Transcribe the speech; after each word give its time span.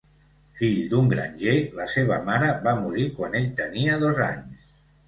Fill 0.61 0.79
d'un 0.93 1.11
granger, 1.11 1.53
la 1.81 1.87
seva 1.99 2.19
mare 2.33 2.51
va 2.67 2.75
morir 2.83 3.09
quan 3.21 3.41
ell 3.43 3.49
tenia 3.65 4.05
dos 4.07 4.29
anys. 4.35 4.71